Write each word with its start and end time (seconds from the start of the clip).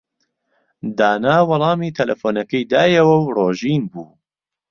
دانا 0.97 1.35
وەڵامی 1.49 1.95
تەلەفۆنەکەی 1.97 2.67
دایەوە 2.71 3.15
و 3.19 3.31
ڕۆژین 3.37 3.83
بوو. 3.91 4.07